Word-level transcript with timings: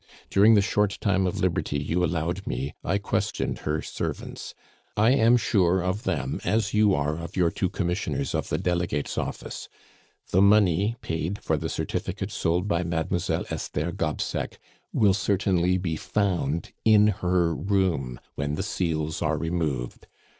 During 0.31 0.55
the 0.55 0.63
short 0.63 0.97
time 0.99 1.27
of 1.27 1.41
liberty 1.41 1.77
you 1.77 2.03
allowed 2.03 2.47
me, 2.47 2.73
I 2.83 2.97
questioned 2.97 3.59
her 3.59 3.83
servants. 3.83 4.55
I 4.97 5.11
am 5.11 5.37
sure 5.37 5.79
of 5.83 6.05
them 6.05 6.41
as 6.43 6.73
you 6.73 6.95
are 6.95 7.19
of 7.19 7.35
your 7.37 7.51
two 7.51 7.69
commissioners 7.69 8.33
of 8.33 8.49
the 8.49 8.57
Delegates' 8.57 9.15
office. 9.19 9.69
The 10.31 10.41
money 10.41 10.95
paid 11.01 11.43
for 11.43 11.55
the 11.55 11.69
certificate 11.69 12.31
sold 12.31 12.67
by 12.67 12.81
Mademoiselle 12.81 13.45
Esther 13.51 13.91
Gobseck 13.91 14.57
will 14.91 15.13
certainly 15.13 15.77
be 15.77 15.97
found 15.97 16.71
in 16.83 17.05
her 17.21 17.53
room 17.53 18.19
when 18.33 18.55
the 18.55 18.63
seals 18.63 19.21
are 19.21 19.37
removed. 19.37 20.07